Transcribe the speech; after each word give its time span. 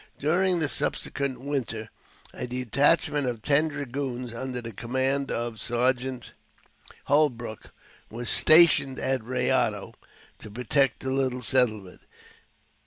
During 0.17 0.57
the 0.57 0.67
subsequent 0.67 1.41
winter, 1.41 1.91
a 2.33 2.47
detachment 2.47 3.27
of 3.27 3.43
ten 3.43 3.67
dragoons 3.67 4.33
under 4.33 4.59
the 4.59 4.71
command 4.71 5.31
of 5.31 5.61
sergeant 5.61 6.33
Holbrook 7.05 7.71
was 8.09 8.27
stationed 8.27 8.97
at 8.97 9.21
Rayado 9.21 9.93
to 10.39 10.49
protect 10.49 11.01
the 11.01 11.11
little 11.11 11.43
settlement. 11.43 12.01